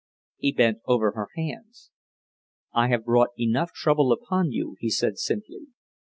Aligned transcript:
He 0.39 0.51
bent 0.51 0.79
over 0.87 1.11
her 1.11 1.29
hands. 1.37 1.91
"I 2.73 2.87
have 2.87 3.05
brought 3.05 3.29
enough 3.37 3.71
trouble 3.71 4.11
upon 4.11 4.49
you," 4.51 4.75
he 4.79 4.89
said 4.89 5.19
simply. 5.19 5.67